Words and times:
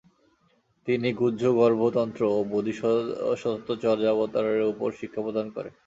তিনি 0.87 1.09
গুহ্যগর্ভতন্ত্র 1.13 2.21
ও 2.29 2.39
বোধিসত্ত্বচর্যাবতারের 2.51 3.81
ওপর 4.71 4.89
শিক্ষা 4.99 5.21
প্রদান 5.25 5.47
করেন। 5.55 5.73